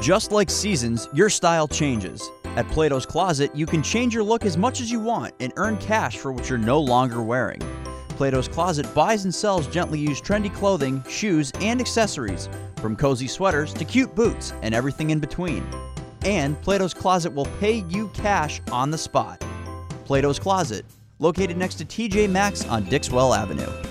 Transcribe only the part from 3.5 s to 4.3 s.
you can change your